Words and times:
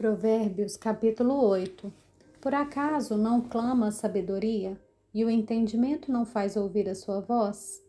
Provérbios 0.00 0.78
capítulo 0.78 1.44
8 1.46 1.92
Por 2.40 2.54
acaso 2.54 3.18
não 3.18 3.42
clama 3.42 3.88
a 3.88 3.90
sabedoria 3.90 4.80
e 5.12 5.22
o 5.26 5.28
entendimento 5.28 6.10
não 6.10 6.24
faz 6.24 6.56
ouvir 6.56 6.88
a 6.88 6.94
sua 6.94 7.20
voz? 7.20 7.82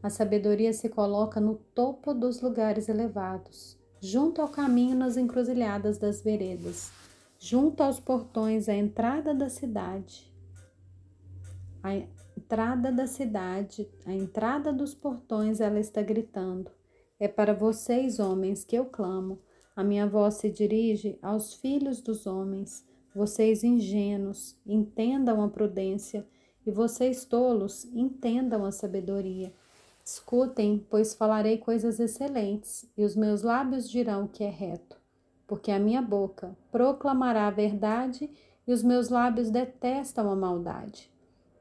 A 0.00 0.08
sabedoria 0.08 0.72
se 0.72 0.88
coloca 0.88 1.40
no 1.40 1.56
topo 1.56 2.14
dos 2.14 2.40
lugares 2.40 2.88
elevados, 2.88 3.76
junto 4.00 4.40
ao 4.40 4.46
caminho 4.46 4.94
nas 4.96 5.16
encruzilhadas 5.16 5.98
das 5.98 6.22
veredas, 6.22 6.92
junto 7.36 7.82
aos 7.82 7.98
portões 7.98 8.68
à 8.68 8.74
entrada 8.76 9.34
da 9.34 9.48
cidade. 9.48 10.32
A 11.82 11.96
entrada 11.96 12.92
da 12.92 13.08
cidade, 13.08 13.90
a 14.06 14.12
entrada 14.12 14.72
dos 14.72 14.94
portões, 14.94 15.60
ela 15.60 15.80
está 15.80 16.00
gritando: 16.00 16.70
É 17.18 17.26
para 17.26 17.52
vocês, 17.52 18.20
homens, 18.20 18.62
que 18.62 18.76
eu 18.76 18.84
clamo 18.84 19.40
a 19.80 19.84
minha 19.84 20.06
voz 20.06 20.34
se 20.34 20.50
dirige 20.50 21.18
aos 21.22 21.54
filhos 21.54 22.00
dos 22.02 22.26
homens. 22.26 22.86
Vocês 23.14 23.64
ingênuos, 23.64 24.54
entendam 24.66 25.42
a 25.42 25.48
prudência, 25.48 26.26
e 26.66 26.70
vocês 26.70 27.24
tolos, 27.24 27.86
entendam 27.86 28.66
a 28.66 28.70
sabedoria. 28.70 29.52
Escutem, 30.04 30.84
pois 30.90 31.14
falarei 31.14 31.56
coisas 31.56 31.98
excelentes, 31.98 32.84
e 32.96 33.04
os 33.04 33.16
meus 33.16 33.42
lábios 33.42 33.88
dirão 33.88 34.24
o 34.24 34.28
que 34.28 34.44
é 34.44 34.50
reto. 34.50 34.96
Porque 35.46 35.72
a 35.72 35.78
minha 35.78 36.02
boca 36.02 36.54
proclamará 36.70 37.46
a 37.46 37.50
verdade, 37.50 38.30
e 38.66 38.72
os 38.72 38.82
meus 38.82 39.08
lábios 39.08 39.50
detestam 39.50 40.30
a 40.30 40.36
maldade. 40.36 41.10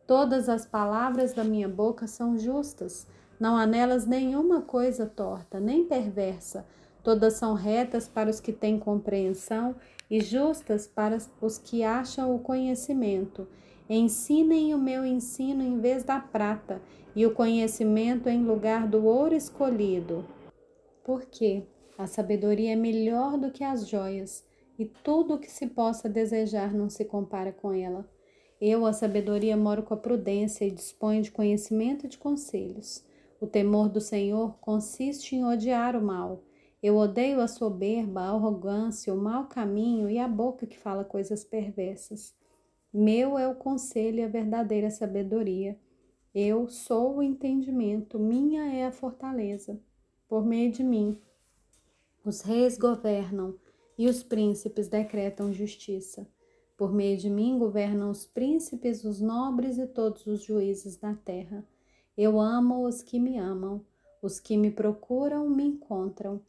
Todas 0.06 0.50
as 0.50 0.66
palavras 0.66 1.34
da 1.34 1.44
minha 1.46 1.70
boca 1.70 2.06
são 2.06 2.38
justas, 2.38 3.08
não 3.40 3.56
há 3.56 3.66
nelas 3.66 4.06
nenhuma 4.06 4.62
coisa 4.62 5.06
torta, 5.06 5.60
nem 5.60 5.86
perversa 5.86 6.66
Todas 7.10 7.34
são 7.34 7.56
retas 7.56 8.08
para 8.08 8.30
os 8.30 8.40
que 8.40 8.54
têm 8.54 8.78
compreensão 8.78 9.76
e 10.12 10.22
justas 10.22 10.86
para 10.86 11.18
os 11.42 11.58
que 11.58 11.84
acham 11.84 12.36
o 12.36 12.38
conhecimento. 12.38 13.48
Ensinem 13.90 14.76
o 14.76 14.78
meu 14.78 15.04
ensino 15.04 15.64
em 15.64 15.80
vez 15.80 16.04
da 16.04 16.20
prata, 16.20 16.80
e 17.16 17.26
o 17.26 17.34
conhecimento 17.34 18.30
em 18.30 18.44
lugar 18.44 18.88
do 18.88 19.08
ouro 19.08 19.34
escolhido. 19.34 20.24
Porque 21.04 21.64
a 21.98 22.06
sabedoria 22.06 22.74
é 22.74 22.76
melhor 22.76 23.40
do 23.40 23.50
que 23.50 23.64
as 23.64 23.88
joias, 23.88 24.46
e 24.78 24.86
tudo 24.86 25.34
o 25.34 25.40
que 25.40 25.50
se 25.50 25.66
possa 25.66 26.08
desejar 26.08 26.72
não 26.72 26.92
se 26.92 27.06
compara 27.06 27.52
com 27.52 27.74
ela. 27.74 28.08
Eu, 28.62 28.86
a 28.86 28.94
sabedoria, 28.94 29.58
moro 29.58 29.82
com 29.82 29.96
a 29.96 29.98
prudência 29.98 30.64
e 30.64 30.70
disponho 30.70 31.24
de 31.24 31.32
conhecimento 31.32 32.06
e 32.06 32.10
de 32.10 32.20
conselhos. 32.20 33.04
O 33.42 33.48
temor 33.48 33.90
do 33.90 34.00
Senhor 34.00 34.60
consiste 34.62 35.36
em 35.36 35.44
odiar 35.44 35.96
o 35.96 36.02
mal 36.04 36.44
eu 36.82 36.96
odeio 36.96 37.42
a 37.42 37.48
soberba, 37.48 38.22
a 38.22 38.30
arrogância, 38.30 39.14
o 39.14 39.18
mau 39.18 39.48
caminho 39.48 40.10
e 40.10 40.18
a 40.18 40.28
boca 40.28 40.66
que 40.66 40.78
fala 40.78 41.04
coisas 41.04 41.44
perversas. 41.44 42.34
Meu 42.94 43.38
é 43.38 43.48
o 43.48 43.56
conselho 43.56 44.20
e 44.20 44.24
a 44.24 44.28
verdadeira 44.28 44.90
sabedoria. 44.90 45.78
Eu 46.34 46.70
sou 46.70 47.18
o 47.18 47.24
entendimento, 47.24 48.18
minha 48.18 48.74
é 48.74 48.86
a 48.86 48.92
fortaleza. 48.92 49.80
Por 50.28 50.46
meio 50.46 50.72
de 50.72 50.84
mim, 50.84 51.20
os 52.24 52.42
reis 52.42 52.78
governam 52.78 53.56
e 53.98 54.08
os 54.08 54.24
príncipes 54.24 54.88
decretam 54.88 55.52
justiça. 55.52 56.28
Por 56.78 56.94
meio 56.94 57.18
de 57.18 57.30
mim 57.30 57.60
governam 57.60 58.10
os 58.10 58.26
príncipes, 58.26 59.04
os 59.04 59.20
nobres 59.20 59.78
e 59.78 59.86
todos 59.86 60.26
os 60.26 60.42
juízes 60.42 60.96
da 60.96 61.14
terra. 61.14 61.68
Eu 62.18 62.40
amo 62.40 62.88
os 62.88 63.02
que 63.02 63.20
me 63.20 63.38
amam, 63.38 63.84
os 64.22 64.40
que 64.40 64.56
me 64.56 64.72
procuram 64.72 65.50
me 65.50 65.66
encontram. 65.66 66.42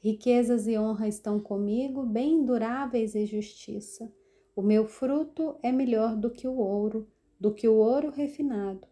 Riquezas 0.00 0.68
e 0.68 0.78
honra 0.78 1.08
estão 1.08 1.40
comigo, 1.40 2.04
bem 2.04 2.44
duráveis 2.44 3.16
e 3.16 3.26
justiça. 3.26 4.12
O 4.54 4.62
meu 4.62 4.86
fruto 4.86 5.56
é 5.60 5.72
melhor 5.72 6.14
do 6.14 6.30
que 6.30 6.46
o 6.46 6.56
ouro, 6.56 7.08
do 7.38 7.52
que 7.52 7.66
o 7.66 7.74
ouro 7.74 8.08
refinado, 8.10 8.86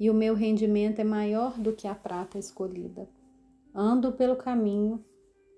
e 0.00 0.10
o 0.10 0.14
meu 0.14 0.34
rendimento 0.34 0.98
é 0.98 1.04
maior 1.04 1.56
do 1.60 1.72
que 1.72 1.86
a 1.86 1.94
prata 1.94 2.40
escolhida. 2.40 3.08
Ando 3.72 4.12
pelo 4.12 4.34
caminho 4.34 5.04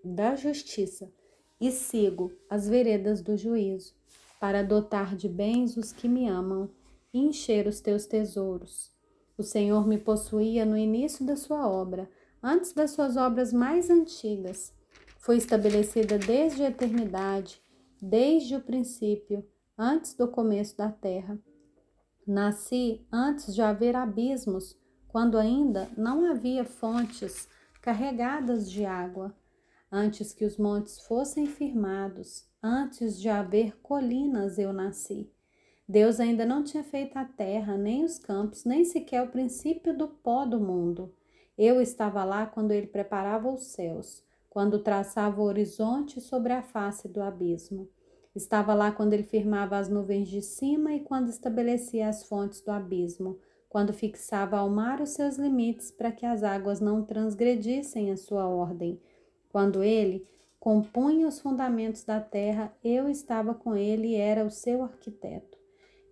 da 0.05 0.37
justiça 0.37 1.11
e 1.59 1.71
sigo 1.71 2.31
as 2.49 2.69
veredas 2.69 3.23
do 3.23 3.39
juízo, 3.39 3.95
para 4.39 4.63
dotar 4.63 5.17
de 5.17 5.31
bens 5.31 5.79
os 5.79 5.93
que 5.93 6.09
me 6.09 6.29
amam 6.29 6.69
e 7.13 7.21
encher 7.21 7.67
os 7.67 7.81
teus 7.81 8.05
tesouros. 8.05 8.93
O 9.39 9.43
Senhor 9.43 9.89
me 9.89 9.97
possuía 9.97 10.67
no 10.67 10.77
início 10.77 11.25
da 11.25 11.37
sua 11.37 11.67
obra, 11.67 12.11
antes 12.43 12.75
das 12.75 12.91
suas 12.91 13.17
obras 13.17 13.51
mais 13.51 13.89
antigas 13.89 14.79
foi 15.21 15.37
estabelecida 15.37 16.19
desde 16.19 16.63
a 16.65 16.69
eternidade, 16.69 17.63
desde 18.01 18.57
o 18.57 18.61
princípio, 18.61 19.47
antes 19.77 20.15
do 20.15 20.27
começo 20.27 20.77
da 20.77 20.91
terra. 20.91 21.39
Nasci 22.27 23.07
antes 23.13 23.55
de 23.55 23.61
haver 23.61 23.95
abismos, 23.95 24.79
quando 25.09 25.37
ainda 25.37 25.91
não 25.97 26.25
havia 26.25 26.65
fontes 26.65 27.49
carregadas 27.83 28.71
de 28.71 28.87
água, 28.87 29.35
antes 29.93 30.33
que 30.33 30.45
os 30.45 30.57
montes 30.57 31.01
fossem 31.01 31.47
firmados, 31.47 32.47
antes 32.63 33.21
de 33.21 33.29
haver 33.29 33.79
colinas 33.83 34.59
eu 34.59 34.73
nasci. 34.73 35.31
Deus 35.87 36.19
ainda 36.19 36.47
não 36.47 36.63
tinha 36.63 36.85
feito 36.85 37.19
a 37.19 37.25
terra, 37.25 37.77
nem 37.77 38.05
os 38.05 38.19
campos, 38.19 38.65
nem 38.65 38.85
sequer 38.85 39.23
o 39.23 39.31
princípio 39.31 39.97
do 39.97 40.09
pó 40.09 40.47
do 40.47 40.61
mundo. 40.61 41.15
Eu 41.59 41.81
estava 41.81 42.25
lá 42.25 42.47
quando 42.47 42.71
ele 42.71 42.87
preparava 42.87 43.53
os 43.53 43.65
céus 43.65 44.25
quando 44.51 44.81
traçava 44.81 45.41
o 45.41 45.45
horizonte 45.45 46.21
sobre 46.21 46.53
a 46.53 46.61
face 46.61 47.07
do 47.07 47.23
abismo. 47.23 47.89
Estava 48.35 48.75
lá 48.75 48.91
quando 48.91 49.13
ele 49.13 49.23
firmava 49.23 49.79
as 49.79 49.89
nuvens 49.89 50.29
de 50.29 50.43
cima 50.43 50.93
e 50.93 51.01
quando 51.01 51.29
estabelecia 51.29 52.09
as 52.09 52.25
fontes 52.25 52.61
do 52.61 52.71
abismo, 52.73 53.39
quando 53.69 53.93
fixava 53.93 54.59
ao 54.59 54.69
mar 54.69 55.01
os 55.01 55.11
seus 55.11 55.37
limites 55.37 55.93
para 55.93 56.11
que 56.11 56.27
as 56.27 56.43
águas 56.43 56.81
não 56.81 57.05
transgredissem 57.05 58.11
a 58.11 58.17
sua 58.17 58.49
ordem. 58.49 59.01
Quando 59.49 59.85
ele 59.85 60.27
compunha 60.59 61.29
os 61.29 61.41
fundamentos 61.41 62.05
da 62.05 62.21
terra, 62.21 62.73
eu 62.83 63.09
estava 63.09 63.55
com 63.55 63.77
ele 63.77 64.09
e 64.09 64.17
era 64.17 64.45
o 64.45 64.51
seu 64.51 64.83
arquiteto. 64.83 65.59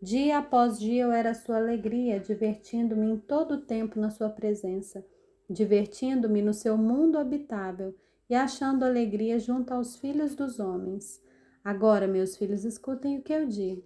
Dia 0.01 0.39
após 0.39 0.79
dia 0.79 1.03
eu 1.03 1.11
era 1.11 1.35
sua 1.35 1.57
alegria, 1.57 2.21
divertindo-me 2.21 3.07
em 3.11 3.17
todo 3.17 3.55
o 3.55 3.61
tempo 3.61 3.99
na 3.99 4.11
sua 4.11 4.29
presença, 4.29 5.05
divertindo-me 5.51 6.41
no 6.41 6.55
seu 6.55 6.77
mundo 6.77 7.19
habitável 7.19 7.95
e 8.29 8.35
achando 8.35 8.85
alegria 8.85 9.39
junto 9.39 9.73
aos 9.73 9.97
filhos 9.97 10.35
dos 10.35 10.61
homens. 10.61 11.23
Agora, 11.65 12.07
meus 12.07 12.37
filhos, 12.37 12.65
escutem 12.65 13.19
o 13.19 13.23
que 13.23 13.33
eu 13.33 13.47
digo, 13.47 13.83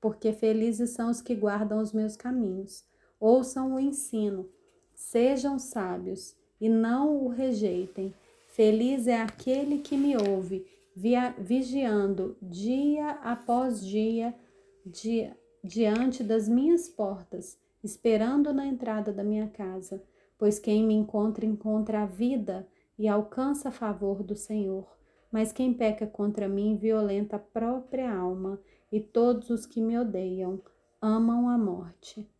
porque 0.00 0.32
felizes 0.32 0.90
são 0.90 1.10
os 1.10 1.20
que 1.20 1.34
guardam 1.34 1.80
os 1.80 1.92
meus 1.92 2.16
caminhos. 2.16 2.84
Ouçam 3.20 3.74
o 3.74 3.80
ensino, 3.80 4.48
sejam 4.94 5.58
sábios 5.58 6.36
e 6.60 6.68
não 6.68 7.24
o 7.24 7.28
rejeitem. 7.28 8.14
Feliz 8.48 9.06
é 9.06 9.20
aquele 9.20 9.78
que 9.78 9.96
me 9.96 10.16
ouve, 10.16 10.66
via, 10.94 11.34
vigiando 11.38 12.36
dia 12.42 13.10
após 13.22 13.84
dia, 13.84 14.34
dia 14.84 15.36
diante 15.62 16.24
das 16.24 16.48
minhas 16.48 16.88
portas, 16.88 17.56
esperando 17.84 18.52
na 18.52 18.66
entrada 18.66 19.12
da 19.12 19.22
minha 19.22 19.48
casa. 19.48 20.02
Pois 20.36 20.58
quem 20.58 20.84
me 20.84 20.94
encontra, 20.94 21.46
encontra 21.46 22.02
a 22.02 22.06
vida 22.06 22.66
e 22.98 23.08
alcança 23.08 23.68
a 23.68 23.72
favor 23.72 24.22
do 24.22 24.34
Senhor. 24.34 24.86
Mas 25.30 25.52
quem 25.52 25.72
peca 25.72 26.06
contra 26.06 26.48
mim 26.48 26.76
violenta 26.76 27.36
a 27.36 27.38
própria 27.38 28.12
alma, 28.14 28.60
e 28.90 29.00
todos 29.00 29.50
os 29.50 29.64
que 29.64 29.80
me 29.80 29.98
odeiam 29.98 30.60
amam 31.00 31.48
a 31.48 31.56
morte. 31.56 32.31